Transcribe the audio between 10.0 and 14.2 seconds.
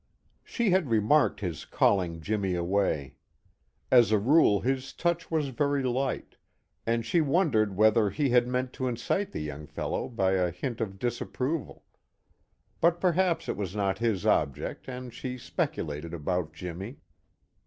by a hint of disapproval; but perhaps it was not